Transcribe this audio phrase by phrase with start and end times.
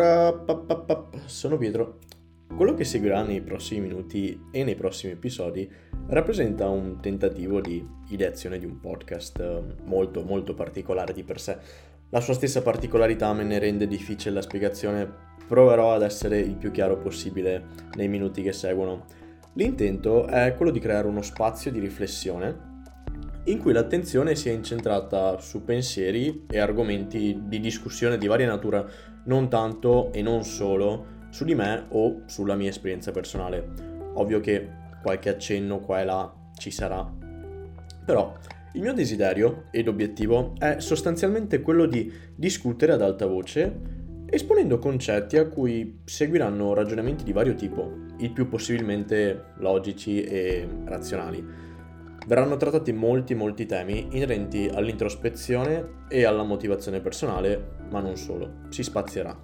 [0.00, 1.98] Up, Sono Pietro.
[2.56, 5.70] Quello che seguirà nei prossimi minuti e nei prossimi episodi
[6.06, 11.58] rappresenta un tentativo di ideazione di un podcast molto molto particolare di per sé.
[12.08, 15.06] La sua stessa particolarità me ne rende difficile la spiegazione,
[15.46, 17.62] proverò ad essere il più chiaro possibile
[17.94, 19.04] nei minuti che seguono.
[19.54, 22.71] L'intento è quello di creare uno spazio di riflessione
[23.44, 28.86] in cui l'attenzione sia incentrata su pensieri e argomenti di discussione di varia natura,
[29.24, 33.90] non tanto e non solo su di me o sulla mia esperienza personale.
[34.14, 34.68] Ovvio che
[35.02, 37.10] qualche accenno qua e là ci sarà.
[38.04, 38.36] Però
[38.74, 45.36] il mio desiderio ed obiettivo è sostanzialmente quello di discutere ad alta voce esponendo concetti
[45.36, 51.71] a cui seguiranno ragionamenti di vario tipo, il più possibilmente logici e razionali
[52.26, 58.82] verranno trattati molti molti temi inerenti all'introspezione e alla motivazione personale, ma non solo, si
[58.82, 59.36] spazierà.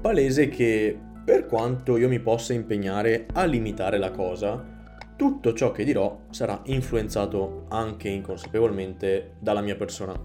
[0.00, 4.78] Palese che per quanto io mi possa impegnare a limitare la cosa,
[5.16, 10.18] tutto ciò che dirò sarà influenzato anche inconsapevolmente dalla mia persona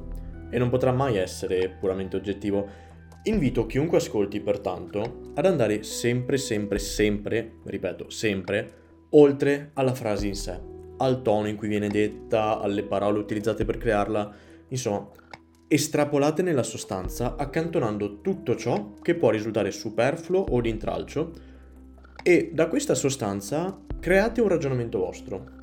[0.50, 2.84] e non potrà mai essere puramente oggettivo.
[3.24, 10.36] Invito chiunque ascolti pertanto ad andare sempre, sempre, sempre, ripeto, sempre, oltre alla frase in
[10.36, 14.34] sé al tono in cui viene detta, alle parole utilizzate per crearla,
[14.70, 15.10] insomma,
[15.68, 21.32] estrapolate nella sostanza, accantonando tutto ciò che può risultare superfluo o di intralcio
[22.24, 25.54] e da questa sostanza create un ragionamento vostro.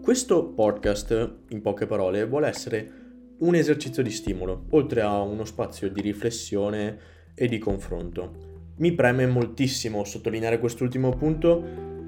[0.00, 3.04] Questo podcast, in poche parole, vuole essere
[3.38, 6.98] un esercizio di stimolo, oltre a uno spazio di riflessione
[7.34, 8.54] e di confronto.
[8.78, 11.64] Mi preme moltissimo sottolineare quest'ultimo punto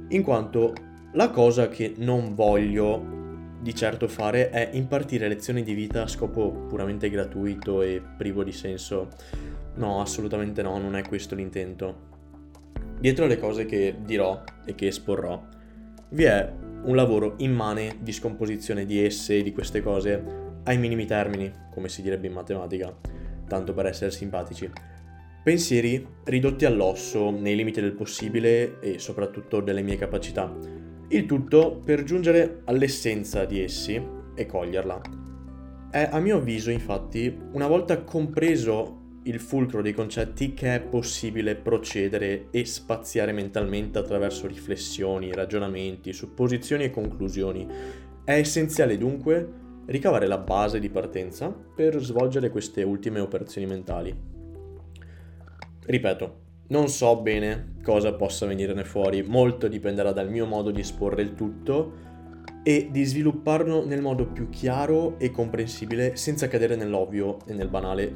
[0.08, 0.72] in quanto
[1.12, 3.16] la cosa che non voglio
[3.60, 8.52] di certo fare è impartire lezioni di vita a scopo puramente gratuito e privo di
[8.52, 9.08] senso.
[9.76, 12.06] No, assolutamente no, non è questo l'intento.
[13.00, 15.42] Dietro le cose che dirò e che esporrò
[16.10, 21.06] vi è un lavoro immane di scomposizione di esse e di queste cose ai minimi
[21.06, 22.94] termini, come si direbbe in matematica,
[23.46, 24.70] tanto per essere simpatici.
[25.42, 30.54] Pensieri ridotti all'osso nei limiti del possibile e soprattutto delle mie capacità
[31.10, 34.00] il tutto per giungere all'essenza di essi
[34.34, 35.00] e coglierla.
[35.90, 41.54] È a mio avviso, infatti, una volta compreso il fulcro dei concetti che è possibile
[41.54, 47.66] procedere e spaziare mentalmente attraverso riflessioni, ragionamenti, supposizioni e conclusioni.
[48.24, 54.14] È essenziale dunque ricavare la base di partenza per svolgere queste ultime operazioni mentali.
[55.86, 61.22] Ripeto, non so bene cosa possa venirne fuori, molto dipenderà dal mio modo di esporre
[61.22, 62.06] il tutto
[62.62, 68.14] e di svilupparlo nel modo più chiaro e comprensibile senza cadere nell'ovvio e nel banale.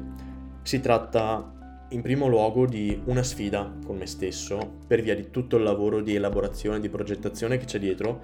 [0.61, 5.57] Si tratta in primo luogo di una sfida con me stesso per via di tutto
[5.57, 8.21] il lavoro di elaborazione e di progettazione che c'è dietro,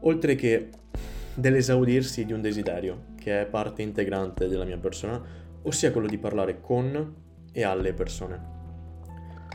[0.00, 0.68] oltre che
[1.34, 5.22] dell'esaudirsi di un desiderio che è parte integrante della mia persona,
[5.62, 7.14] ossia quello di parlare con
[7.52, 8.61] e alle persone.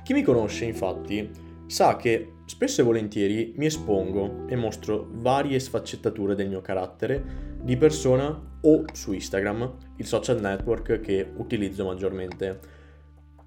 [0.07, 1.29] Chi mi conosce, infatti,
[1.65, 7.75] sa che spesso e volentieri mi espongo e mostro varie sfaccettature del mio carattere di
[7.75, 12.59] persona o su Instagram, il social network che utilizzo maggiormente.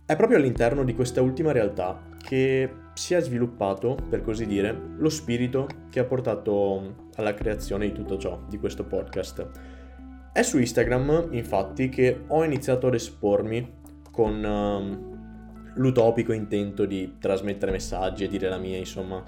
[0.04, 5.08] È proprio all'interno di questa ultima realtà che si è sviluppato, per così dire, lo
[5.08, 9.48] spirito che ha portato alla creazione di tutto ciò, di questo podcast.
[10.30, 13.78] È su Instagram, infatti, che ho iniziato ad espormi
[14.10, 15.10] con uh,
[15.74, 19.22] l'utopico intento di trasmettere messaggi e dire la mia, insomma.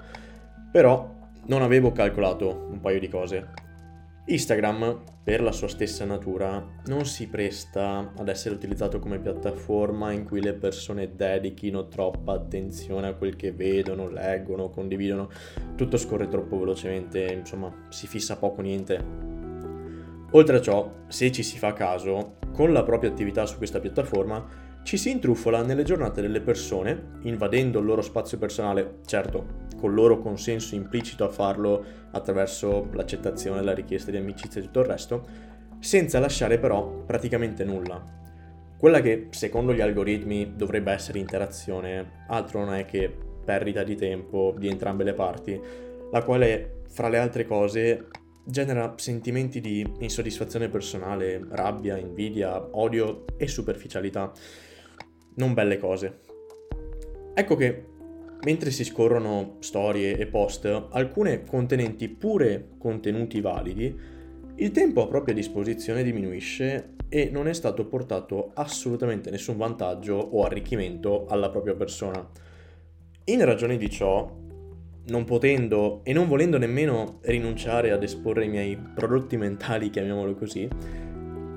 [0.71, 3.71] Però non avevo calcolato un paio di cose.
[4.25, 10.23] Instagram, per la sua stessa natura, non si presta ad essere utilizzato come piattaforma in
[10.23, 15.29] cui le persone dedichino troppa attenzione a quel che vedono, leggono, condividono.
[15.75, 19.31] Tutto scorre troppo velocemente, insomma, si fissa poco niente.
[20.31, 24.71] Oltre a ciò, se ci si fa caso, con la propria attività su questa piattaforma
[24.83, 30.19] ci si intrufola nelle giornate delle persone, invadendo il loro spazio personale, certo, col loro
[30.19, 35.27] consenso implicito a farlo attraverso l'accettazione, la richiesta di amicizia e tutto il resto,
[35.79, 38.21] senza lasciare però praticamente nulla.
[38.77, 43.11] Quella che secondo gli algoritmi dovrebbe essere interazione, altro non è che
[43.43, 45.59] perdita di tempo di entrambe le parti,
[46.11, 48.07] la quale, fra le altre cose,
[48.45, 54.31] genera sentimenti di insoddisfazione personale, rabbia, invidia, odio e superficialità
[55.35, 56.19] non belle cose.
[57.33, 57.85] Ecco che
[58.43, 63.97] mentre si scorrono storie e post, alcune contenenti pure contenuti validi,
[64.55, 70.43] il tempo a propria disposizione diminuisce e non è stato portato assolutamente nessun vantaggio o
[70.43, 72.27] arricchimento alla propria persona.
[73.25, 74.29] In ragione di ciò,
[75.05, 80.67] non potendo e non volendo nemmeno rinunciare ad esporre i miei prodotti mentali, chiamiamolo così,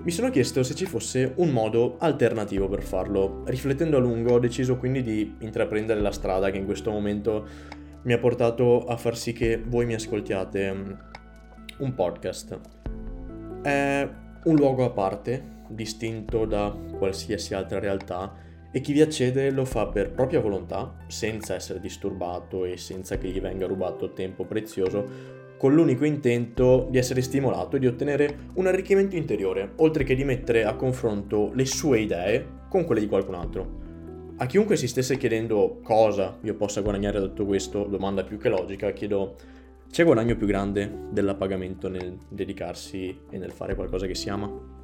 [0.06, 3.42] mi sono chiesto se ci fosse un modo alternativo per farlo.
[3.44, 7.44] Riflettendo a lungo ho deciso quindi di intraprendere la strada che in questo momento
[8.02, 10.92] mi ha portato a far sì che voi mi ascoltiate mm,
[11.78, 12.60] un podcast.
[13.62, 14.08] È
[14.44, 18.32] un luogo a parte, distinto da qualsiasi altra realtà,
[18.70, 23.26] e chi vi accede lo fa per propria volontà, senza essere disturbato e senza che
[23.26, 28.66] gli venga rubato tempo prezioso, con l'unico intento di essere stimolato e di ottenere un
[28.66, 33.34] arricchimento interiore, oltre che di mettere a confronto le sue idee con quelle di qualcun
[33.34, 33.84] altro.
[34.38, 38.50] A chiunque si stesse chiedendo cosa io possa guadagnare da tutto questo, domanda più che
[38.50, 39.34] logica, chiedo
[39.90, 44.75] c'è guadagno più grande dell'appagamento nel dedicarsi e nel fare qualcosa che si ama?